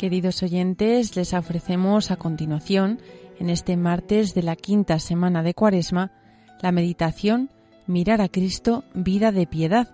Queridos 0.00 0.42
oyentes, 0.42 1.14
les 1.14 1.34
ofrecemos 1.34 2.10
a 2.10 2.16
continuación, 2.16 3.02
en 3.38 3.50
este 3.50 3.76
martes 3.76 4.32
de 4.32 4.42
la 4.42 4.56
quinta 4.56 4.98
semana 4.98 5.42
de 5.42 5.52
Cuaresma, 5.52 6.10
la 6.62 6.72
meditación 6.72 7.50
Mirar 7.86 8.22
a 8.22 8.30
Cristo, 8.30 8.82
vida 8.94 9.30
de 9.30 9.46
piedad, 9.46 9.88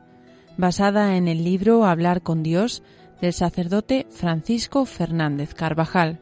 basada 0.56 1.16
en 1.16 1.26
el 1.26 1.42
libro 1.42 1.84
Hablar 1.84 2.22
con 2.22 2.44
Dios 2.44 2.84
del 3.20 3.32
sacerdote 3.32 4.06
Francisco 4.10 4.84
Fernández 4.84 5.54
Carvajal. 5.54 6.20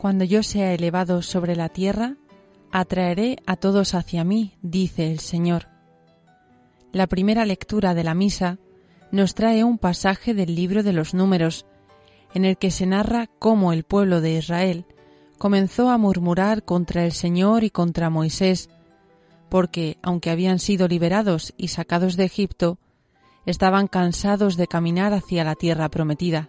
Cuando 0.00 0.24
yo 0.24 0.42
sea 0.42 0.72
elevado 0.72 1.20
sobre 1.20 1.54
la 1.54 1.68
tierra, 1.68 2.16
atraeré 2.72 3.36
a 3.44 3.56
todos 3.56 3.92
hacia 3.92 4.24
mí, 4.24 4.56
dice 4.62 5.12
el 5.12 5.20
Señor. 5.20 5.68
La 6.90 7.06
primera 7.06 7.44
lectura 7.44 7.92
de 7.92 8.02
la 8.02 8.14
misa 8.14 8.58
nos 9.12 9.34
trae 9.34 9.62
un 9.62 9.76
pasaje 9.76 10.32
del 10.32 10.54
libro 10.54 10.82
de 10.82 10.94
los 10.94 11.12
números, 11.12 11.66
en 12.32 12.46
el 12.46 12.56
que 12.56 12.70
se 12.70 12.86
narra 12.86 13.26
cómo 13.38 13.74
el 13.74 13.84
pueblo 13.84 14.22
de 14.22 14.38
Israel 14.38 14.86
comenzó 15.36 15.90
a 15.90 15.98
murmurar 15.98 16.64
contra 16.64 17.04
el 17.04 17.12
Señor 17.12 17.62
y 17.62 17.68
contra 17.68 18.08
Moisés, 18.08 18.70
porque, 19.50 19.98
aunque 20.00 20.30
habían 20.30 20.60
sido 20.60 20.88
liberados 20.88 21.52
y 21.58 21.68
sacados 21.68 22.16
de 22.16 22.24
Egipto, 22.24 22.78
estaban 23.44 23.86
cansados 23.86 24.56
de 24.56 24.66
caminar 24.66 25.12
hacia 25.12 25.44
la 25.44 25.56
tierra 25.56 25.90
prometida. 25.90 26.48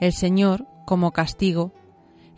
El 0.00 0.14
Señor, 0.14 0.66
como 0.86 1.12
castigo, 1.12 1.74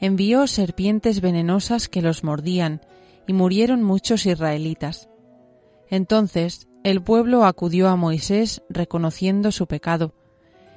envió 0.03 0.49
serpientes 0.49 1.21
venenosas 1.21 1.89
que 1.89 2.03
los 2.03 2.25
mordían, 2.25 2.81
y 3.25 3.33
murieron 3.35 3.85
muchos 3.85 4.27
israelitas. 4.27 5.09
Entonces 5.89 6.69
el 6.83 7.01
pueblo 7.03 7.45
acudió 7.45 7.89
a 7.89 7.95
Moisés 7.95 8.65
reconociendo 8.69 9.53
su 9.53 9.69
pecado, 9.69 10.13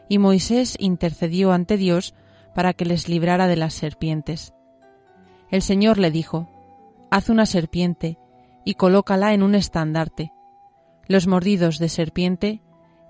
y 0.08 0.20
Moisés 0.20 0.78
intercedió 0.80 1.54
ante 1.54 1.76
Dios 1.76 2.14
para 2.54 2.74
que 2.74 2.86
les 2.86 3.10
librara 3.10 3.48
de 3.48 3.56
las 3.56 3.74
serpientes. 3.74 4.54
El 5.50 5.64
Señor 5.64 5.98
le 5.98 6.12
dijo, 6.12 6.48
Haz 7.10 7.30
una 7.30 7.48
serpiente 7.48 8.20
y 8.64 8.76
colócala 8.76 9.34
en 9.34 9.42
un 9.42 9.56
estandarte. 9.56 10.34
Los 11.08 11.26
mordidos 11.26 11.80
de 11.80 11.90
serpiente 11.90 12.62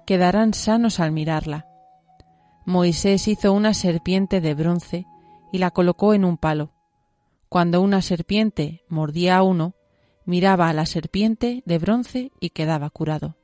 quedarán 0.06 0.54
sanos 0.54 1.02
al 1.02 1.12
mirarla. 1.12 1.68
Moisés 2.64 3.28
hizo 3.28 3.52
una 3.52 3.74
serpiente 3.74 4.40
de 4.40 4.54
bronce 4.54 5.08
y 5.56 5.58
la 5.58 5.72
colocó 5.72 6.14
en 6.14 6.26
un 6.26 6.38
palo. 6.38 6.74
Cuando 7.48 7.82
una 7.82 8.02
serpiente 8.02 8.84
mordía 8.90 9.38
a 9.38 9.44
uno, 9.44 9.74
miraba 10.26 10.68
a 10.68 10.74
la 10.74 10.86
serpiente 10.86 11.64
de 11.66 11.78
bronce 11.78 12.34
y 12.42 12.50
quedaba 12.50 12.90
curado. 12.90 13.38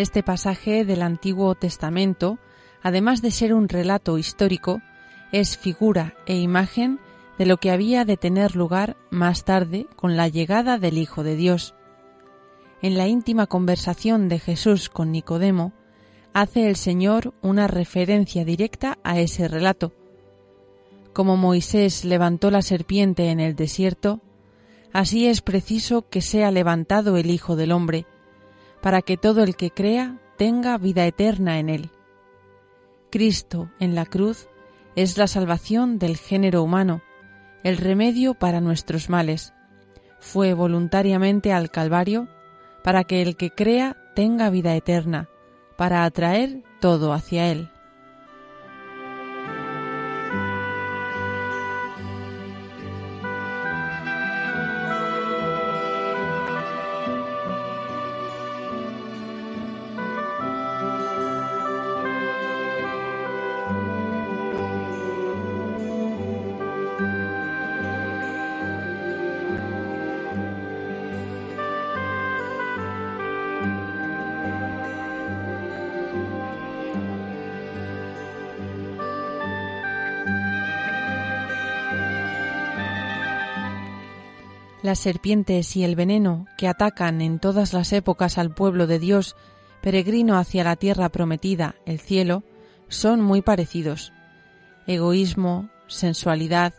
Este 0.00 0.22
pasaje 0.22 0.86
del 0.86 1.02
Antiguo 1.02 1.54
Testamento, 1.54 2.38
además 2.82 3.20
de 3.20 3.30
ser 3.30 3.52
un 3.52 3.68
relato 3.68 4.16
histórico, 4.16 4.80
es 5.30 5.58
figura 5.58 6.14
e 6.24 6.38
imagen 6.38 6.98
de 7.36 7.44
lo 7.44 7.58
que 7.58 7.70
había 7.70 8.06
de 8.06 8.16
tener 8.16 8.56
lugar 8.56 8.96
más 9.10 9.44
tarde 9.44 9.86
con 9.96 10.16
la 10.16 10.26
llegada 10.26 10.78
del 10.78 10.96
Hijo 10.96 11.22
de 11.22 11.36
Dios. 11.36 11.74
En 12.80 12.96
la 12.96 13.08
íntima 13.08 13.46
conversación 13.46 14.30
de 14.30 14.38
Jesús 14.38 14.88
con 14.88 15.12
Nicodemo, 15.12 15.74
hace 16.32 16.66
el 16.66 16.76
Señor 16.76 17.34
una 17.42 17.66
referencia 17.66 18.42
directa 18.46 18.96
a 19.04 19.20
ese 19.20 19.48
relato. 19.48 19.92
Como 21.12 21.36
Moisés 21.36 22.06
levantó 22.06 22.50
la 22.50 22.62
serpiente 22.62 23.28
en 23.28 23.38
el 23.38 23.54
desierto, 23.54 24.22
así 24.94 25.26
es 25.26 25.42
preciso 25.42 26.08
que 26.08 26.22
sea 26.22 26.50
levantado 26.50 27.18
el 27.18 27.28
Hijo 27.28 27.54
del 27.54 27.72
Hombre, 27.72 28.06
para 28.80 29.02
que 29.02 29.16
todo 29.16 29.42
el 29.42 29.56
que 29.56 29.70
crea 29.70 30.18
tenga 30.36 30.78
vida 30.78 31.06
eterna 31.06 31.58
en 31.58 31.68
él. 31.68 31.90
Cristo 33.10 33.70
en 33.78 33.94
la 33.94 34.06
cruz 34.06 34.48
es 34.96 35.18
la 35.18 35.26
salvación 35.26 35.98
del 35.98 36.16
género 36.16 36.62
humano, 36.62 37.02
el 37.62 37.76
remedio 37.76 38.34
para 38.34 38.60
nuestros 38.60 39.08
males. 39.08 39.52
Fue 40.18 40.54
voluntariamente 40.54 41.52
al 41.52 41.70
Calvario 41.70 42.28
para 42.82 43.04
que 43.04 43.22
el 43.22 43.36
que 43.36 43.50
crea 43.50 43.96
tenga 44.14 44.50
vida 44.50 44.74
eterna, 44.74 45.28
para 45.76 46.04
atraer 46.04 46.62
todo 46.80 47.12
hacia 47.12 47.50
él. 47.50 47.70
Las 84.90 84.98
serpientes 84.98 85.76
y 85.76 85.84
el 85.84 85.94
veneno 85.94 86.46
que 86.58 86.66
atacan 86.66 87.20
en 87.20 87.38
todas 87.38 87.72
las 87.72 87.92
épocas 87.92 88.38
al 88.38 88.52
pueblo 88.52 88.88
de 88.88 88.98
Dios, 88.98 89.36
peregrino 89.82 90.36
hacia 90.36 90.64
la 90.64 90.74
tierra 90.74 91.10
prometida, 91.10 91.76
el 91.86 92.00
cielo, 92.00 92.42
son 92.88 93.20
muy 93.20 93.40
parecidos. 93.40 94.12
Egoísmo, 94.88 95.70
sensualidad, 95.86 96.74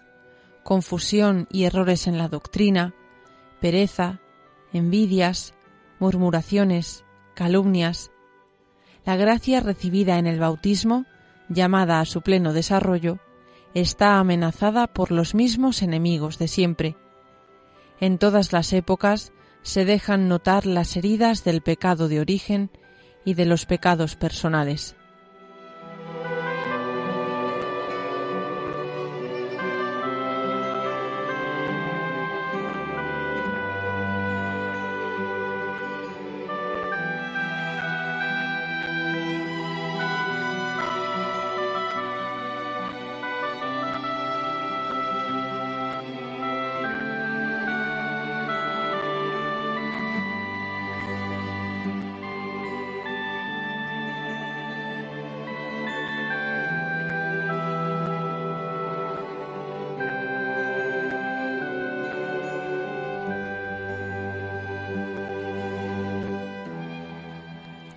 confusión 0.62 1.48
y 1.54 1.63
errores 1.63 2.06
en 2.06 2.18
la 2.18 2.28
doctrina, 2.28 2.94
pereza, 3.62 4.19
envidias, 4.74 5.54
murmuraciones, 6.00 7.06
calumnias. 7.34 8.12
La 9.06 9.16
gracia 9.16 9.62
recibida 9.62 10.18
en 10.18 10.28
el 10.28 10.38
bautismo, 10.38 11.06
llamada 11.48 12.02
a 12.02 12.06
su 12.06 12.19
pleno 12.19 12.52
desarrollo, 12.52 13.19
está 13.74 14.19
amenazada 14.19 14.88
por 14.88 15.12
los 15.12 15.34
mismos 15.34 15.81
enemigos 15.81 16.40
de 16.40 16.50
siempre, 16.50 16.98
en 18.01 18.18
todas 18.18 18.51
las 18.51 18.74
épocas 18.74 19.31
se 19.62 19.86
dejan 19.86 20.27
notar 20.27 20.65
las 20.65 20.98
heridas 20.98 21.45
del 21.45 21.62
pecado 21.62 22.09
de 22.09 22.19
origen 22.19 22.69
y 23.24 23.36
de 23.36 23.45
los 23.45 23.65
pecados 23.65 24.15
personales. 24.15 24.95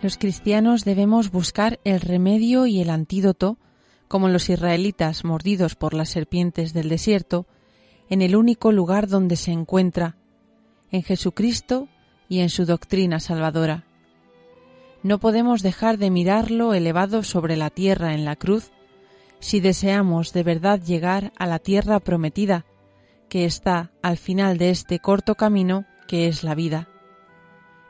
Los 0.04 0.18
cristianos 0.18 0.84
debemos 0.84 1.30
buscar 1.30 1.80
el 1.82 1.98
remedio 1.98 2.66
y 2.66 2.82
el 2.82 2.90
antídoto, 2.90 3.56
como 4.06 4.28
los 4.28 4.50
israelitas 4.50 5.24
mordidos 5.24 5.76
por 5.76 5.94
las 5.94 6.10
serpientes 6.10 6.74
del 6.74 6.90
desierto, 6.90 7.46
en 8.10 8.20
el 8.20 8.36
único 8.36 8.70
lugar 8.70 9.08
donde 9.08 9.36
se 9.36 9.50
encuentra, 9.50 10.18
en 10.90 11.04
Jesucristo 11.04 11.88
y 12.28 12.40
en 12.40 12.50
su 12.50 12.66
doctrina 12.66 13.18
salvadora. 13.18 13.86
No 15.02 15.20
podemos 15.20 15.62
dejar 15.62 15.96
de 15.96 16.10
mirarlo 16.10 16.74
elevado 16.74 17.22
sobre 17.22 17.56
la 17.56 17.70
tierra 17.70 18.12
en 18.12 18.26
la 18.26 18.36
cruz 18.36 18.72
si 19.40 19.60
deseamos 19.60 20.34
de 20.34 20.42
verdad 20.42 20.82
llegar 20.82 21.32
a 21.38 21.46
la 21.46 21.58
tierra 21.58 21.98
prometida, 21.98 22.66
que 23.30 23.46
está 23.46 23.90
al 24.02 24.18
final 24.18 24.58
de 24.58 24.68
este 24.68 24.98
corto 24.98 25.34
camino 25.34 25.86
que 26.06 26.28
es 26.28 26.44
la 26.44 26.54
vida. 26.54 26.90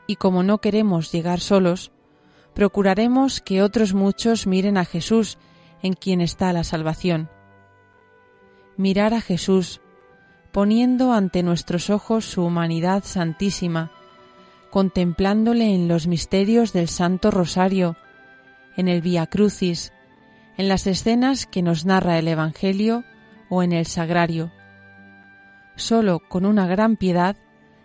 Y 0.07 0.15
como 0.15 0.43
no 0.43 0.59
queremos 0.59 1.11
llegar 1.11 1.41
solos, 1.41 1.91
procuraremos 2.55 3.41
que 3.41 3.61
otros 3.61 3.93
muchos 3.93 4.47
miren 4.47 4.77
a 4.77 4.85
Jesús, 4.85 5.37
en 5.83 5.93
quien 5.93 6.21
está 6.21 6.51
la 6.53 6.63
salvación. 6.63 7.29
Mirar 8.77 9.13
a 9.13 9.21
Jesús, 9.21 9.81
poniendo 10.51 11.11
ante 11.11 11.43
nuestros 11.43 11.89
ojos 11.89 12.25
su 12.25 12.43
humanidad 12.43 13.03
santísima, 13.03 13.91
contemplándole 14.71 15.75
en 15.75 15.87
los 15.89 16.07
misterios 16.07 16.71
del 16.71 16.87
Santo 16.87 17.29
Rosario, 17.29 17.97
en 18.77 18.87
el 18.87 19.01
Via 19.01 19.27
Crucis, 19.27 19.91
en 20.57 20.69
las 20.69 20.87
escenas 20.87 21.45
que 21.45 21.61
nos 21.61 21.85
narra 21.85 22.17
el 22.17 22.27
Evangelio 22.27 23.03
o 23.49 23.63
en 23.63 23.73
el 23.73 23.85
Sagrario. 23.85 24.51
Solo 25.75 26.19
con 26.19 26.45
una 26.45 26.67
gran 26.67 26.95
piedad 26.95 27.35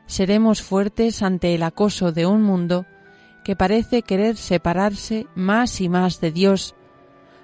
seremos 0.06 0.62
fuertes 0.62 1.22
ante 1.22 1.56
el 1.56 1.64
acoso 1.64 2.12
de 2.12 2.26
un 2.26 2.42
mundo 2.42 2.86
que 3.50 3.56
parece 3.56 4.02
querer 4.02 4.36
separarse 4.36 5.26
más 5.34 5.80
y 5.80 5.88
más 5.88 6.20
de 6.20 6.30
Dios, 6.30 6.76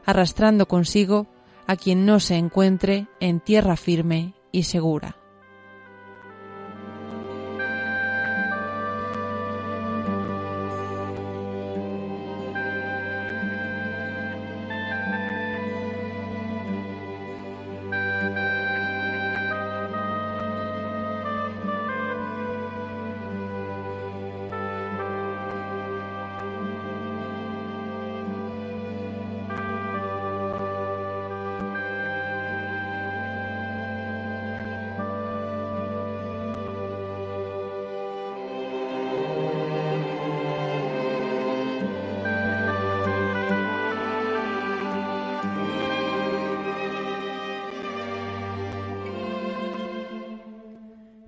arrastrando 0.04 0.68
consigo 0.68 1.26
a 1.66 1.74
quien 1.74 2.06
no 2.06 2.20
se 2.20 2.36
encuentre 2.36 3.08
en 3.18 3.40
tierra 3.40 3.76
firme 3.76 4.34
y 4.52 4.62
segura. 4.62 5.16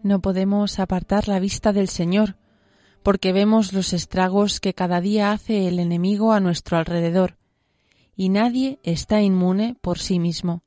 No 0.03 0.21
podemos 0.21 0.79
apartar 0.79 1.29
la 1.29 1.41
vista 1.41 1.73
del 1.73 1.89
Señor, 1.89 2.37
porque 3.03 3.33
vemos 3.33 3.73
los 3.73 3.93
estragos 3.93 4.61
que 4.61 4.75
cada 4.75 5.01
día 5.01 5.33
hace 5.33 5.69
el 5.69 5.79
enemigo 5.79 6.33
a 6.33 6.41
nuestro 6.41 6.77
alrededor, 6.77 7.37
y 8.17 8.29
nadie 8.29 8.79
está 8.83 9.23
inmune 9.23 9.77
por 9.81 9.99
sí 9.99 10.19
mismo. 10.19 10.63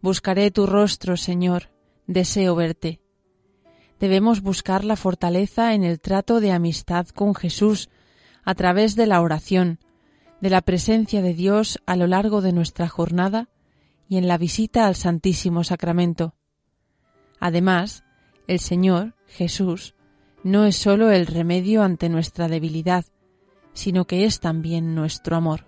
Buscaré 0.00 0.50
tu 0.50 0.66
rostro, 0.66 1.16
Señor, 1.16 1.70
deseo 2.06 2.54
verte. 2.54 3.00
Debemos 3.98 4.42
buscar 4.42 4.84
la 4.84 4.96
fortaleza 4.96 5.74
en 5.74 5.82
el 5.82 6.00
trato 6.00 6.40
de 6.40 6.52
amistad 6.52 7.08
con 7.08 7.34
Jesús 7.34 7.88
a 8.44 8.54
través 8.54 8.94
de 8.94 9.06
la 9.06 9.20
oración, 9.20 9.80
de 10.40 10.50
la 10.50 10.62
presencia 10.62 11.20
de 11.20 11.34
Dios 11.34 11.80
a 11.86 11.96
lo 11.96 12.06
largo 12.06 12.40
de 12.40 12.52
nuestra 12.52 12.88
jornada 12.88 13.48
y 14.08 14.16
en 14.18 14.28
la 14.28 14.38
visita 14.38 14.86
al 14.86 14.94
Santísimo 14.94 15.64
Sacramento. 15.64 16.34
Además, 17.40 18.04
el 18.48 18.58
Señor, 18.58 19.14
Jesús, 19.28 19.94
no 20.42 20.64
es 20.64 20.76
sólo 20.76 21.10
el 21.10 21.26
remedio 21.26 21.82
ante 21.82 22.08
nuestra 22.08 22.48
debilidad, 22.48 23.04
sino 23.74 24.06
que 24.06 24.24
es 24.24 24.40
también 24.40 24.94
nuestro 24.94 25.36
amor. 25.36 25.66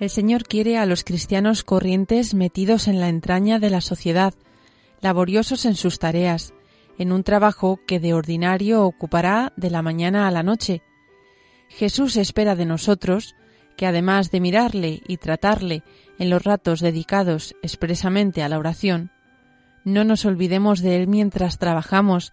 El 0.00 0.10
Señor 0.10 0.44
quiere 0.44 0.78
a 0.78 0.86
los 0.86 1.02
cristianos 1.02 1.64
corrientes 1.64 2.32
metidos 2.32 2.86
en 2.86 3.00
la 3.00 3.08
entraña 3.08 3.58
de 3.58 3.68
la 3.68 3.80
sociedad, 3.80 4.32
laboriosos 5.00 5.64
en 5.64 5.74
sus 5.74 5.98
tareas, 5.98 6.54
en 6.98 7.10
un 7.10 7.24
trabajo 7.24 7.80
que 7.84 7.98
de 7.98 8.14
ordinario 8.14 8.84
ocupará 8.84 9.52
de 9.56 9.70
la 9.70 9.82
mañana 9.82 10.28
a 10.28 10.30
la 10.30 10.44
noche. 10.44 10.82
Jesús 11.68 12.16
espera 12.16 12.54
de 12.54 12.64
nosotros 12.64 13.34
que 13.76 13.86
además 13.86 14.30
de 14.30 14.40
mirarle 14.40 15.02
y 15.06 15.16
tratarle 15.16 15.82
en 16.18 16.30
los 16.30 16.44
ratos 16.44 16.80
dedicados 16.80 17.56
expresamente 17.62 18.42
a 18.44 18.48
la 18.48 18.58
oración, 18.58 19.10
no 19.84 20.04
nos 20.04 20.24
olvidemos 20.24 20.80
de 20.80 20.96
Él 20.96 21.08
mientras 21.08 21.58
trabajamos, 21.58 22.32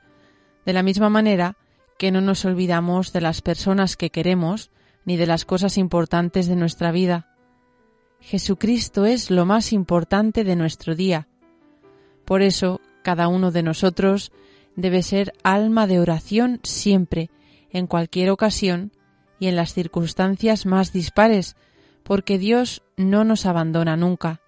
de 0.65 0.73
la 0.73 0.83
misma 0.83 1.09
manera 1.09 1.57
que 1.97 2.11
no 2.11 2.21
nos 2.21 2.45
olvidamos 2.45 3.11
de 3.11 3.21
las 3.21 3.41
personas 3.41 3.97
que 3.97 4.11
queremos 4.11 4.69
ni 5.03 5.17
de 5.17 5.25
las 5.25 5.45
cosas 5.45 5.77
importantes 5.77 6.47
de 6.47 6.55
nuestra 6.55 6.91
vida. 6.91 7.34
Jesucristo 8.19 9.05
es 9.05 9.31
lo 9.31 9.45
más 9.45 9.73
importante 9.73 10.43
de 10.43 10.55
nuestro 10.55 10.95
día. 10.95 11.27
Por 12.25 12.41
eso, 12.41 12.81
cada 13.03 13.27
uno 13.27 13.51
de 13.51 13.63
nosotros 13.63 14.31
debe 14.75 15.03
ser 15.03 15.33
alma 15.43 15.87
de 15.87 15.99
oración 15.99 16.59
siempre, 16.63 17.29
en 17.69 17.87
cualquier 17.87 18.29
ocasión 18.29 18.91
y 19.39 19.47
en 19.47 19.55
las 19.55 19.73
circunstancias 19.73 20.65
más 20.65 20.91
dispares, 20.91 21.55
porque 22.03 22.37
Dios 22.37 22.83
no 22.97 23.23
nos 23.23 23.45
abandona 23.45 23.97
nunca. 23.97 24.41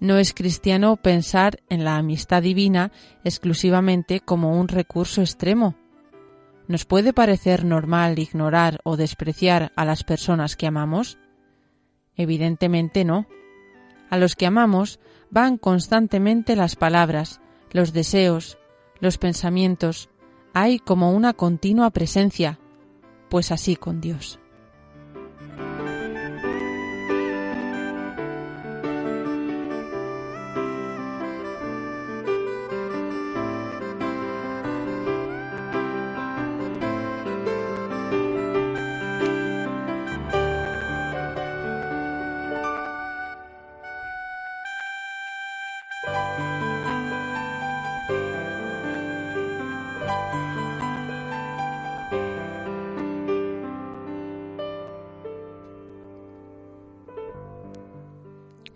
No 0.00 0.18
es 0.18 0.34
cristiano 0.34 0.96
pensar 0.96 1.60
en 1.68 1.84
la 1.84 1.96
amistad 1.96 2.42
divina 2.42 2.90
exclusivamente 3.22 4.20
como 4.20 4.58
un 4.58 4.68
recurso 4.68 5.20
extremo. 5.20 5.76
¿Nos 6.66 6.84
puede 6.84 7.12
parecer 7.12 7.64
normal 7.64 8.18
ignorar 8.18 8.80
o 8.84 8.96
despreciar 8.96 9.72
a 9.76 9.84
las 9.84 10.02
personas 10.02 10.56
que 10.56 10.66
amamos? 10.66 11.18
Evidentemente 12.16 13.04
no. 13.04 13.26
A 14.10 14.18
los 14.18 14.36
que 14.36 14.46
amamos 14.46 15.00
van 15.30 15.56
constantemente 15.56 16.56
las 16.56 16.76
palabras, 16.76 17.40
los 17.70 17.92
deseos, 17.92 18.58
los 19.00 19.18
pensamientos. 19.18 20.10
Hay 20.52 20.78
como 20.78 21.12
una 21.12 21.32
continua 21.32 21.90
presencia, 21.90 22.58
pues 23.30 23.50
así 23.50 23.76
con 23.76 24.00
Dios. 24.00 24.41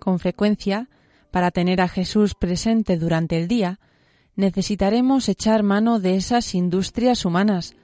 Con 0.07 0.21
frecuencia, 0.21 0.89
para 1.33 1.51
tener 1.51 1.81
a 1.81 1.89
Jesús 1.89 2.37
presente 2.37 2.97
durante 2.97 3.37
el 3.37 3.49
día, 3.49 3.81
necesitaremos 4.37 5.29
echar 5.29 5.65
mano 5.65 5.99
de 5.99 6.15
esas 6.15 6.55
industrias 6.55 7.25
humanas, 7.25 7.75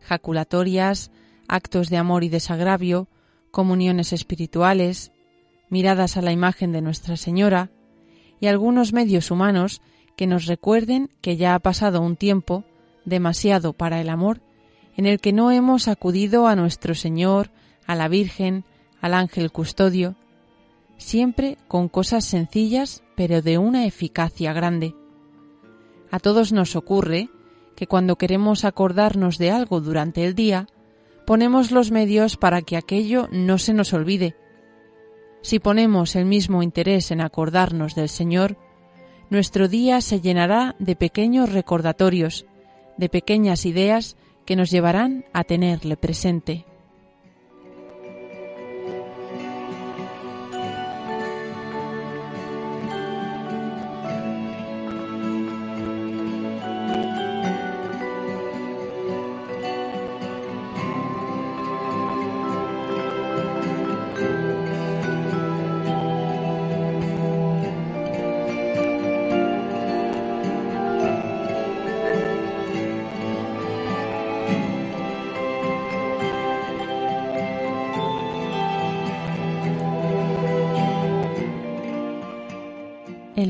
jaculatorias, 0.00 1.12
actos 1.46 1.88
de 1.88 1.96
amor 1.96 2.24
y 2.24 2.30
desagravio, 2.30 3.06
comuniones 3.52 4.12
espirituales, 4.12 5.12
miradas 5.68 6.16
a 6.16 6.22
la 6.22 6.32
imagen 6.32 6.72
de 6.72 6.80
Nuestra 6.80 7.16
Señora 7.16 7.70
y 8.40 8.48
algunos 8.48 8.92
medios 8.92 9.30
humanos 9.30 9.80
que 10.16 10.26
nos 10.26 10.46
recuerden 10.46 11.10
que 11.20 11.36
ya 11.36 11.54
ha 11.54 11.60
pasado 11.60 12.00
un 12.00 12.16
tiempo, 12.16 12.64
demasiado 13.04 13.72
para 13.72 14.00
el 14.00 14.08
amor, 14.08 14.40
en 14.96 15.06
el 15.06 15.20
que 15.20 15.32
no 15.32 15.52
hemos 15.52 15.86
acudido 15.86 16.48
a 16.48 16.56
nuestro 16.56 16.96
Señor, 16.96 17.52
a 17.86 17.94
la 17.94 18.08
Virgen, 18.08 18.64
al 19.00 19.14
ángel 19.14 19.52
custodio, 19.52 20.16
siempre 20.98 21.56
con 21.68 21.88
cosas 21.88 22.24
sencillas 22.24 23.02
pero 23.16 23.40
de 23.40 23.56
una 23.56 23.86
eficacia 23.86 24.52
grande. 24.52 24.94
A 26.10 26.18
todos 26.18 26.52
nos 26.52 26.76
ocurre 26.76 27.30
que 27.74 27.86
cuando 27.86 28.16
queremos 28.16 28.64
acordarnos 28.64 29.38
de 29.38 29.50
algo 29.50 29.80
durante 29.80 30.24
el 30.24 30.34
día, 30.34 30.66
ponemos 31.26 31.70
los 31.70 31.90
medios 31.90 32.36
para 32.36 32.62
que 32.62 32.76
aquello 32.76 33.28
no 33.30 33.58
se 33.58 33.72
nos 33.72 33.92
olvide. 33.92 34.36
Si 35.42 35.58
ponemos 35.58 36.16
el 36.16 36.24
mismo 36.24 36.62
interés 36.62 37.10
en 37.10 37.20
acordarnos 37.20 37.94
del 37.94 38.08
Señor, 38.08 38.56
nuestro 39.30 39.68
día 39.68 40.00
se 40.00 40.20
llenará 40.20 40.74
de 40.78 40.96
pequeños 40.96 41.52
recordatorios, 41.52 42.46
de 42.96 43.08
pequeñas 43.08 43.66
ideas 43.66 44.16
que 44.44 44.56
nos 44.56 44.70
llevarán 44.70 45.26
a 45.32 45.44
tenerle 45.44 45.96
presente. 45.96 46.64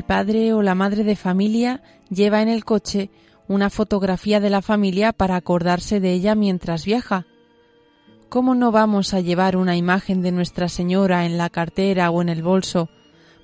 Padre 0.09 0.53
o 0.53 0.63
la 0.63 0.73
madre 0.73 1.03
de 1.03 1.15
familia 1.15 1.83
lleva 2.09 2.41
en 2.41 2.47
el 2.49 2.65
coche 2.65 3.11
una 3.47 3.69
fotografía 3.69 4.39
de 4.39 4.49
la 4.49 4.63
familia 4.63 5.13
para 5.13 5.35
acordarse 5.35 5.99
de 5.99 6.13
ella 6.13 6.33
mientras 6.33 6.83
viaja. 6.83 7.27
¿Cómo 8.27 8.55
no 8.55 8.71
vamos 8.71 9.13
a 9.13 9.19
llevar 9.19 9.55
una 9.55 9.75
imagen 9.75 10.23
de 10.23 10.31
Nuestra 10.31 10.67
Señora 10.67 11.27
en 11.27 11.37
la 11.37 11.51
cartera 11.51 12.09
o 12.09 12.23
en 12.23 12.29
el 12.29 12.41
bolso 12.41 12.89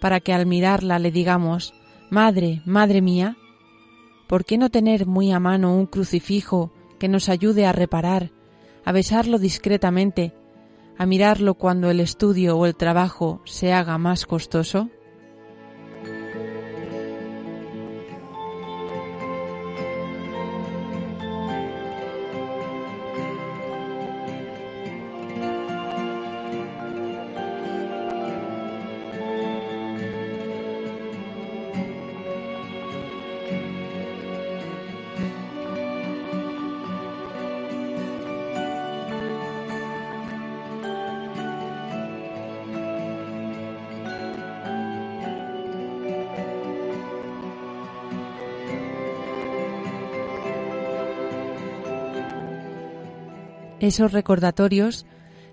para 0.02 0.20
que 0.22 0.34
al 0.34 0.48
mirarla 0.48 0.98
le 0.98 1.12
digamos 1.12 1.76
Madre, 2.10 2.64
Madre 2.66 3.00
mía? 3.00 3.38
¿Por 4.26 4.44
qué 4.44 4.58
no 4.58 4.72
tener 4.72 5.06
muy 5.06 5.32
a 5.32 5.40
mano 5.40 5.78
un 5.78 5.86
crucifijo 5.86 6.74
que 6.98 7.08
nos 7.08 7.30
ayude 7.30 7.68
a 7.68 7.74
reparar, 7.74 8.32
a 8.86 8.92
besarlo 8.92 9.38
discretamente, 9.38 10.34
a 10.98 11.06
mirarlo 11.06 11.54
cuando 11.54 11.92
el 11.92 12.00
estudio 12.00 12.58
o 12.58 12.66
el 12.66 12.76
trabajo 12.76 13.44
se 13.46 13.72
haga 13.72 14.00
más 14.00 14.26
costoso? 14.26 14.90
Esos 53.86 54.12
recordatorios, 54.12 55.06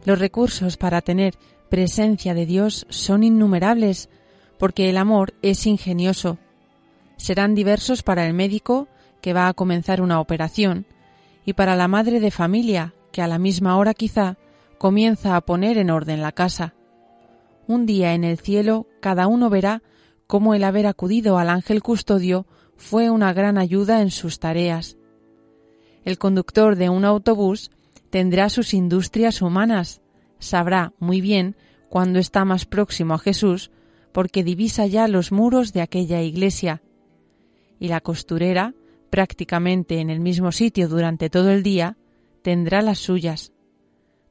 los 0.05 0.19
recursos 0.19 0.77
para 0.77 1.01
tener 1.01 1.35
presencia 1.69 2.35
de 2.35 2.47
Dios 2.47 2.87
son 2.91 3.25
innumerables, 3.25 4.09
porque 4.59 4.91
el 4.91 4.97
amor 4.97 5.35
es 5.43 5.67
ingenioso. 5.67 6.39
Serán 7.17 7.55
diversos 7.55 8.03
para 8.03 8.27
el 8.27 8.35
médico 8.35 8.89
que 9.21 9.33
va 9.33 9.49
a 9.49 9.55
comenzar 9.55 10.03
una 10.03 10.21
operación 10.21 10.87
y 11.45 11.55
para 11.55 11.77
la 11.77 11.89
madre 11.89 12.21
de 12.21 12.31
familia 12.31 12.95
que 13.13 13.23
a 13.23 13.29
la 13.29 13.39
misma 13.39 13.77
hora 13.77 13.95
quizá 13.95 14.37
comienza 14.79 15.37
a 15.37 15.41
poner 15.41 15.79
en 15.79 15.91
orden 15.91 16.23
la 16.23 16.33
casa. 16.33 16.75
Un 17.67 17.87
día 17.87 18.15
en 18.15 18.25
el 18.25 18.39
cielo 18.39 18.87
cada 19.01 19.27
uno 19.29 19.49
verá 19.49 19.83
cómo 20.27 20.55
el 20.55 20.65
haber 20.65 20.87
acudido 20.87 21.39
al 21.39 21.51
ángel 21.51 21.83
custodio 21.83 22.47
fue 22.77 23.11
una 23.11 23.33
gran 23.33 23.59
ayuda 23.59 24.03
en 24.03 24.11
sus 24.11 24.41
tareas. 24.41 24.97
El 26.05 26.19
conductor 26.19 26.75
de 26.75 26.89
un 26.89 27.05
autobús 27.05 27.71
tendrá 28.13 28.51
sus 28.51 28.75
industrias 28.75 29.41
humanas, 29.41 30.03
sabrá 30.39 30.93
muy 30.99 31.23
bien 31.23 31.57
cuándo 31.89 32.19
está 32.19 32.45
más 32.45 32.67
próximo 32.67 33.15
a 33.15 33.19
Jesús, 33.19 33.71
porque 34.13 34.45
divisa 34.45 34.85
ya 34.85 35.09
los 35.09 35.33
muros 35.33 35.73
de 35.73 35.81
aquella 35.81 36.21
iglesia. 36.21 36.83
Y 37.81 37.89
la 37.89 38.03
costurera, 38.03 38.75
prácticamente 39.09 40.01
en 40.01 40.11
el 40.11 40.21
mismo 40.21 40.53
sitio 40.53 40.91
durante 40.91 41.31
todo 41.31 41.51
el 41.53 41.63
día, 41.63 41.97
tendrá 42.43 42.83
las 42.83 42.99
suyas. 42.99 43.55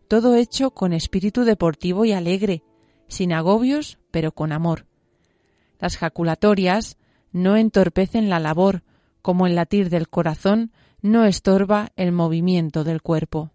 Todo 0.08 0.36
hecho 0.36 0.70
con 0.70 0.94
espíritu 0.94 1.44
deportivo 1.44 2.06
y 2.06 2.12
alegre, 2.12 2.62
sin 3.08 3.34
agobios, 3.34 3.98
pero 4.12 4.32
con 4.32 4.52
amor. 4.52 4.86
Las 5.80 5.98
jaculatorias 5.98 7.00
no 7.32 7.58
entorpecen 7.58 8.30
la 8.30 8.40
labor, 8.40 8.84
como 9.24 9.48
el 9.48 9.56
latir 9.56 9.90
del 9.90 10.08
corazón 10.08 10.72
no 11.02 11.26
estorba 11.26 11.90
el 11.96 12.12
movimiento 12.12 12.84
del 12.84 13.02
cuerpo. 13.02 13.50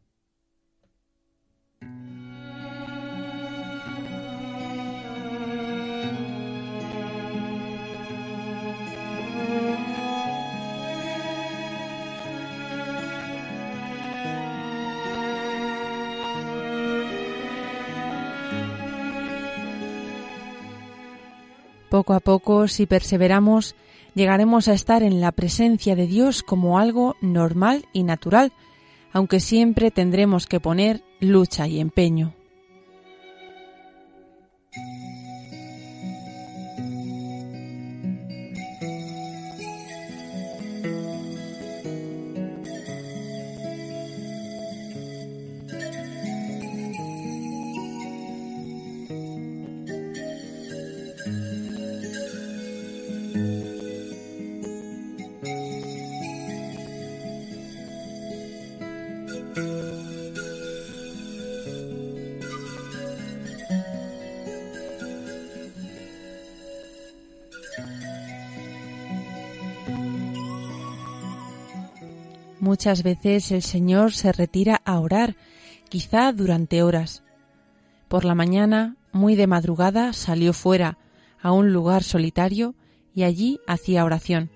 Poco 21.96 22.12
a 22.12 22.20
poco, 22.20 22.68
si 22.68 22.84
perseveramos, 22.84 23.74
llegaremos 24.14 24.68
a 24.68 24.74
estar 24.74 25.02
en 25.02 25.22
la 25.22 25.32
presencia 25.32 25.96
de 25.96 26.06
Dios 26.06 26.42
como 26.42 26.78
algo 26.78 27.16
normal 27.22 27.86
y 27.94 28.02
natural, 28.02 28.52
aunque 29.14 29.40
siempre 29.40 29.90
tendremos 29.90 30.46
que 30.46 30.60
poner 30.60 31.02
lucha 31.20 31.66
y 31.66 31.80
empeño. 31.80 32.34
Muchas 72.86 73.02
veces 73.02 73.50
el 73.50 73.62
Señor 73.62 74.12
se 74.12 74.30
retira 74.30 74.80
a 74.84 75.00
orar, 75.00 75.34
quizá 75.88 76.32
durante 76.32 76.84
horas. 76.84 77.24
Por 78.06 78.24
la 78.24 78.36
mañana, 78.36 78.94
muy 79.10 79.34
de 79.34 79.48
madrugada, 79.48 80.12
salió 80.12 80.52
fuera, 80.52 80.96
a 81.42 81.50
un 81.50 81.72
lugar 81.72 82.04
solitario, 82.04 82.76
y 83.12 83.24
allí 83.24 83.58
hacía 83.66 84.04
oración. 84.04 84.52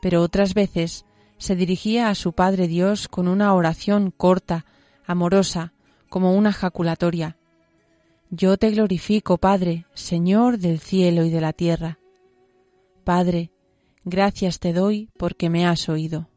pero 0.00 0.22
otras 0.22 0.54
veces 0.54 1.06
se 1.38 1.56
dirigía 1.56 2.08
a 2.08 2.14
su 2.14 2.34
Padre 2.34 2.68
Dios 2.68 3.08
con 3.08 3.26
una 3.26 3.52
oración 3.52 4.12
corta, 4.16 4.64
amorosa, 5.04 5.72
como 6.08 6.36
una 6.36 6.52
jaculatoria. 6.52 7.36
Yo 8.30 8.58
te 8.58 8.70
glorifico, 8.70 9.38
Padre, 9.38 9.86
Señor 9.92 10.58
del 10.58 10.78
cielo 10.78 11.24
y 11.24 11.30
de 11.30 11.40
la 11.40 11.52
tierra. 11.52 11.98
Padre, 13.02 13.50
gracias 14.04 14.60
te 14.60 14.72
doy 14.72 15.10
porque 15.18 15.50
me 15.50 15.66
has 15.66 15.88
oído. 15.88 16.30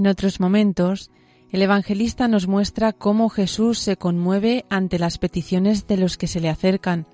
En 0.00 0.06
otros 0.06 0.40
momentos, 0.40 1.10
el 1.50 1.60
evangelista 1.60 2.26
nos 2.26 2.48
muestra 2.48 2.94
cómo 2.94 3.28
Jesús 3.28 3.78
se 3.78 3.98
conmueve 3.98 4.64
ante 4.70 4.98
las 4.98 5.18
peticiones 5.18 5.86
de 5.86 5.98
los 5.98 6.16
que 6.16 6.26
se 6.26 6.40
le 6.40 6.48
acercan. 6.48 7.06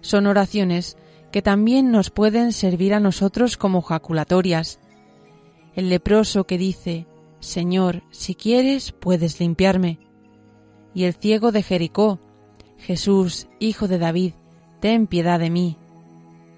Son 0.00 0.26
oraciones 0.26 0.96
que 1.30 1.42
también 1.42 1.90
nos 1.90 2.08
pueden 2.08 2.54
servir 2.54 2.94
a 2.94 3.00
nosotros 3.00 3.58
como 3.58 3.82
jaculatorias. 3.82 4.80
El 5.74 5.90
leproso 5.90 6.44
que 6.44 6.56
dice, 6.56 7.06
Señor, 7.40 8.02
si 8.10 8.34
quieres, 8.34 8.92
puedes 8.92 9.38
limpiarme. 9.38 9.98
Y 10.94 11.04
el 11.04 11.12
ciego 11.12 11.52
de 11.52 11.62
Jericó, 11.62 12.18
Jesús, 12.78 13.46
hijo 13.58 13.88
de 13.88 13.98
David, 13.98 14.32
ten 14.80 15.06
piedad 15.06 15.38
de 15.38 15.50
mí. 15.50 15.76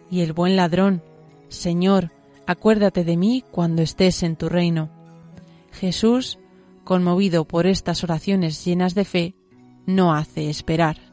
Y 0.09 0.21
el 0.21 0.35
buen 0.35 0.55
ladrón, 0.55 1.03
Señor, 1.49 2.13
acuérdate 2.47 3.03
de 3.03 3.17
mí 3.17 3.43
cuando 3.51 3.83
estés 3.83 4.23
en 4.23 4.37
tu 4.37 4.49
reino. 4.49 5.02
Jesús, 5.83 6.39
conmovido 6.85 7.45
por 7.45 7.67
estas 7.67 8.05
oraciones 8.05 8.65
llenas 8.65 8.95
de 8.95 9.05
fe, 9.05 9.35
no 9.85 10.15
hace 10.15 10.49
esperar. 10.49 11.12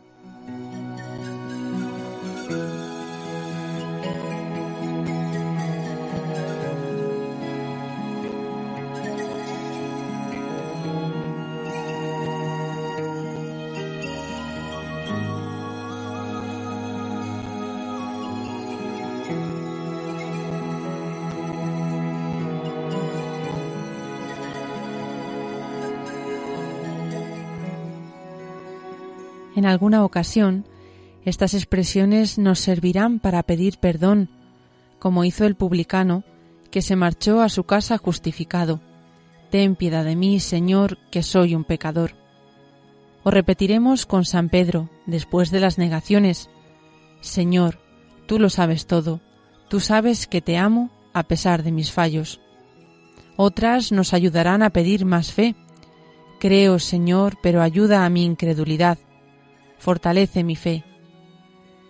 En 29.59 29.65
alguna 29.65 30.05
ocasión, 30.05 30.63
estas 31.25 31.53
expresiones 31.53 32.37
nos 32.37 32.61
servirán 32.61 33.19
para 33.19 33.43
pedir 33.43 33.77
perdón, 33.77 34.29
como 34.99 35.25
hizo 35.25 35.45
el 35.45 35.55
publicano, 35.55 36.23
que 36.71 36.81
se 36.81 36.95
marchó 36.95 37.41
a 37.41 37.49
su 37.49 37.65
casa 37.65 37.97
justificado. 37.97 38.79
Ten 39.51 39.75
piedad 39.75 40.05
de 40.05 40.15
mí, 40.15 40.39
Señor, 40.39 40.97
que 41.11 41.23
soy 41.23 41.55
un 41.55 41.65
pecador. 41.65 42.15
O 43.25 43.31
repetiremos 43.31 44.05
con 44.05 44.23
San 44.23 44.47
Pedro, 44.47 44.89
después 45.05 45.51
de 45.51 45.59
las 45.59 45.77
negaciones, 45.77 46.49
Señor, 47.19 47.81
tú 48.27 48.39
lo 48.39 48.49
sabes 48.49 48.87
todo, 48.87 49.19
tú 49.67 49.81
sabes 49.81 50.25
que 50.25 50.39
te 50.39 50.55
amo 50.55 50.89
a 51.11 51.23
pesar 51.23 51.63
de 51.63 51.73
mis 51.73 51.91
fallos. 51.91 52.39
Otras 53.35 53.91
nos 53.91 54.13
ayudarán 54.13 54.63
a 54.63 54.69
pedir 54.69 55.03
más 55.03 55.33
fe. 55.33 55.57
Creo, 56.39 56.79
Señor, 56.79 57.37
pero 57.43 57.61
ayuda 57.61 58.05
a 58.05 58.09
mi 58.09 58.23
incredulidad 58.23 58.99
fortalece 59.79 60.43
mi 60.43 60.55
fe. 60.55 60.83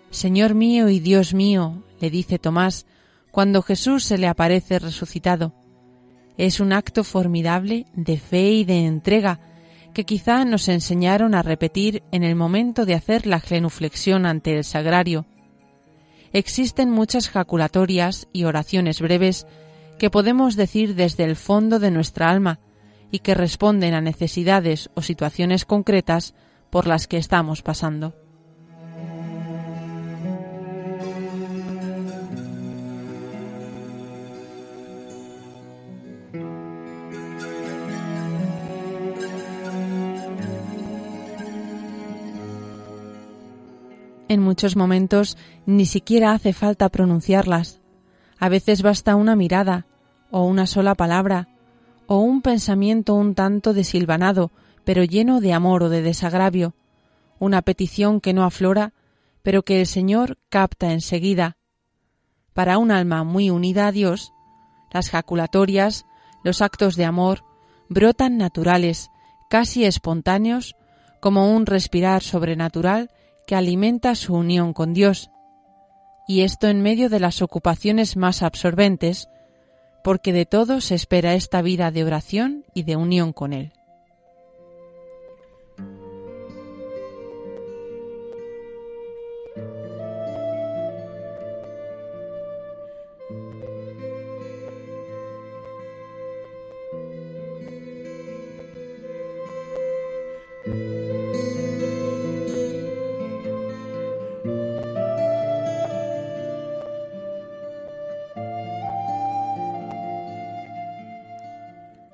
Señor 0.09 0.55
mío 0.55 0.87
y 0.89 0.99
Dios 0.99 1.33
mío, 1.33 1.83
le 1.99 2.09
dice 2.09 2.39
Tomás, 2.39 2.85
cuando 3.31 3.61
Jesús 3.61 4.03
se 4.05 4.17
le 4.17 4.27
aparece 4.27 4.79
resucitado. 4.79 5.53
Es 6.37 6.59
un 6.59 6.71
acto 6.71 7.03
formidable 7.03 7.85
de 7.93 8.17
fe 8.17 8.51
y 8.51 8.63
de 8.63 8.85
entrega 8.85 9.41
que 9.93 10.05
quizá 10.05 10.45
nos 10.45 10.67
enseñaron 10.67 11.35
a 11.35 11.41
repetir 11.41 12.03
en 12.11 12.23
el 12.23 12.35
momento 12.35 12.85
de 12.85 12.93
hacer 12.93 13.27
la 13.27 13.39
genuflexión 13.39 14.25
ante 14.25 14.55
el 14.55 14.63
sagrario. 14.63 15.25
Existen 16.31 16.89
muchas 16.89 17.29
jaculatorias 17.29 18.27
y 18.31 18.43
oraciones 18.45 19.01
breves 19.01 19.47
que 19.97 20.09
podemos 20.09 20.55
decir 20.55 20.95
desde 20.95 21.23
el 21.23 21.35
fondo 21.35 21.79
de 21.79 21.91
nuestra 21.91 22.29
alma 22.29 22.59
y 23.11 23.19
que 23.19 23.33
responden 23.33 23.93
a 23.93 24.01
necesidades 24.01 24.89
o 24.93 25.01
situaciones 25.01 25.65
concretas 25.65 26.35
por 26.69 26.87
las 26.87 27.07
que 27.07 27.17
estamos 27.17 27.61
pasando. 27.61 28.13
En 44.29 44.41
muchos 44.41 44.75
momentos 44.75 45.37
ni 45.65 45.87
siquiera 45.87 46.33
hace 46.33 46.53
falta 46.53 46.89
pronunciarlas. 46.89 47.81
A 48.37 48.47
veces 48.47 48.83
basta 48.83 49.15
una 49.15 49.35
mirada, 49.35 49.87
o 50.29 50.43
una 50.43 50.67
sola 50.67 50.93
palabra, 50.93 51.49
o 52.05 52.19
un 52.19 52.43
pensamiento 52.43 53.15
un 53.15 53.33
tanto 53.33 53.73
desilvanado 53.73 54.51
pero 54.83 55.03
lleno 55.03 55.41
de 55.41 55.53
amor 55.53 55.83
o 55.83 55.89
de 55.89 56.01
desagravio, 56.01 56.75
una 57.39 57.61
petición 57.61 58.21
que 58.21 58.33
no 58.33 58.43
aflora, 58.43 58.93
pero 59.41 59.63
que 59.63 59.79
el 59.79 59.87
Señor 59.87 60.37
capta 60.49 60.91
enseguida. 60.91 61.57
Para 62.53 62.77
un 62.77 62.91
alma 62.91 63.23
muy 63.23 63.49
unida 63.49 63.87
a 63.87 63.91
Dios, 63.91 64.33
las 64.91 65.09
jaculatorias, 65.09 66.05
los 66.43 66.61
actos 66.61 66.95
de 66.95 67.05
amor, 67.05 67.43
brotan 67.87 68.37
naturales, 68.37 69.09
casi 69.49 69.85
espontáneos, 69.85 70.75
como 71.21 71.53
un 71.53 71.65
respirar 71.65 72.23
sobrenatural 72.23 73.11
que 73.47 73.55
alimenta 73.55 74.15
su 74.15 74.35
unión 74.35 74.73
con 74.73 74.93
Dios. 74.93 75.31
Y 76.27 76.41
esto 76.41 76.67
en 76.67 76.81
medio 76.81 77.09
de 77.09 77.19
las 77.19 77.41
ocupaciones 77.41 78.15
más 78.15 78.43
absorbentes, 78.43 79.27
porque 80.03 80.31
de 80.31 80.45
todo 80.45 80.81
se 80.81 80.95
espera 80.95 81.33
esta 81.33 81.61
vida 81.61 81.91
de 81.91 82.03
oración 82.03 82.65
y 82.73 82.83
de 82.83 82.95
unión 82.95 83.33
con 83.33 83.53
Él. 83.53 83.73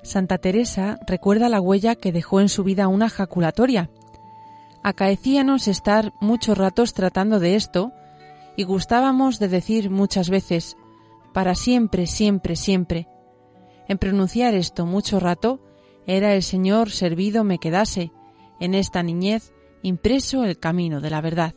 Santa 0.06 0.38
Teresa 0.38 0.98
recuerda 1.06 1.48
la 1.48 1.60
huella 1.60 1.96
que 1.96 2.12
dejó 2.12 2.40
en 2.40 2.48
su 2.48 2.64
vida 2.64 2.88
una 2.88 3.08
jaculatoria. 3.08 3.90
Acaecíanos 4.82 5.68
estar 5.68 6.12
muchos 6.20 6.56
ratos 6.56 6.94
tratando 6.94 7.40
de 7.40 7.56
esto 7.56 7.92
y 8.56 8.64
gustábamos 8.64 9.38
de 9.38 9.48
decir 9.48 9.90
muchas 9.90 10.30
veces, 10.30 10.76
para 11.34 11.54
siempre, 11.54 12.06
siempre, 12.06 12.56
siempre. 12.56 13.08
En 13.88 13.98
pronunciar 13.98 14.54
esto 14.54 14.86
mucho 14.86 15.20
rato, 15.20 15.60
era 16.06 16.34
el 16.34 16.42
Señor 16.42 16.90
servido 16.90 17.44
me 17.44 17.58
quedase, 17.58 18.12
en 18.60 18.74
esta 18.74 19.02
niñez 19.02 19.52
impreso 19.82 20.44
el 20.44 20.58
camino 20.58 21.00
de 21.00 21.10
la 21.10 21.20
verdad. 21.20 21.54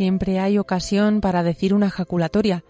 Siempre 0.00 0.40
hay 0.40 0.56
ocasión 0.56 1.20
para 1.20 1.42
decir 1.42 1.74
una 1.74 1.90
jaculatoria. 1.90 2.64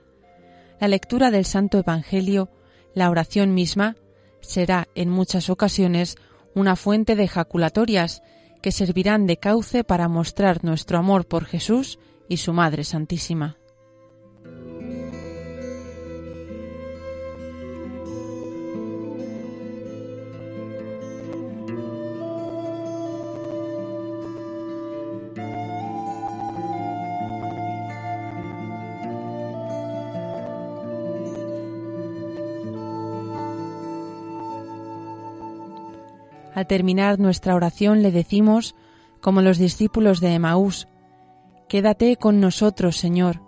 la 0.80 0.88
lectura 0.88 1.30
del 1.30 1.44
Santo 1.44 1.78
Evangelio, 1.78 2.48
la 2.92 3.08
oración 3.08 3.54
misma, 3.54 3.94
será 4.40 4.88
en 4.96 5.10
muchas 5.10 5.48
ocasiones 5.48 6.16
una 6.56 6.74
fuente 6.74 7.14
de 7.14 7.22
ejaculatorias 7.22 8.24
que 8.60 8.72
servirán 8.72 9.28
de 9.28 9.36
cauce 9.36 9.84
para 9.84 10.08
mostrar 10.08 10.64
nuestro 10.64 10.98
amor 10.98 11.24
por 11.24 11.44
Jesús 11.44 12.00
y 12.28 12.38
su 12.38 12.52
Madre 12.52 12.82
Santísima. 12.82 13.59
Al 36.60 36.66
terminar 36.66 37.18
nuestra 37.18 37.54
oración 37.54 38.02
le 38.02 38.12
decimos, 38.12 38.74
como 39.22 39.40
los 39.40 39.56
discípulos 39.56 40.20
de 40.20 40.34
Emaús, 40.34 40.88
Quédate 41.70 42.16
con 42.16 42.38
nosotros, 42.38 42.98
Señor, 42.98 43.40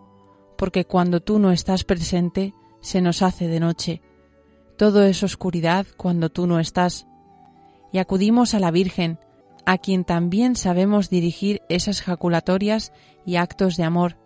porque 0.56 0.86
cuando 0.86 1.20
tú 1.20 1.38
no 1.38 1.52
estás 1.52 1.84
presente, 1.84 2.54
se 2.80 3.02
nos 3.02 3.20
hace 3.20 3.48
de 3.48 3.60
noche. 3.60 4.00
Todo 4.78 5.02
es 5.02 5.22
oscuridad 5.22 5.84
cuando 5.98 6.30
tú 6.30 6.46
no 6.46 6.58
estás. 6.58 7.06
Y 7.92 7.98
acudimos 7.98 8.54
a 8.54 8.60
la 8.60 8.70
Virgen, 8.70 9.18
a 9.66 9.76
quien 9.76 10.04
también 10.04 10.56
sabemos 10.56 11.10
dirigir 11.10 11.60
esas 11.68 12.00
jaculatorias 12.00 12.94
y 13.26 13.36
actos 13.36 13.76
de 13.76 13.84
amor. 13.84 14.16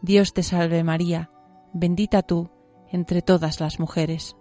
Dios 0.00 0.32
te 0.32 0.42
salve 0.42 0.82
María, 0.82 1.30
bendita 1.72 2.22
tú 2.22 2.50
entre 2.90 3.22
todas 3.22 3.60
las 3.60 3.78
mujeres. 3.78 4.34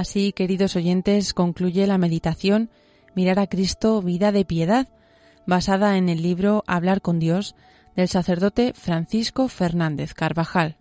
Así, 0.00 0.32
queridos 0.32 0.76
oyentes, 0.76 1.34
concluye 1.34 1.86
la 1.86 1.98
meditación 1.98 2.70
Mirar 3.14 3.38
a 3.38 3.46
Cristo, 3.48 4.00
vida 4.00 4.32
de 4.32 4.46
piedad, 4.46 4.88
basada 5.46 5.98
en 5.98 6.08
el 6.08 6.22
libro 6.22 6.64
Hablar 6.66 7.02
con 7.02 7.18
Dios 7.18 7.54
del 7.96 8.08
sacerdote 8.08 8.72
Francisco 8.72 9.46
Fernández 9.48 10.14
Carvajal. 10.14 10.78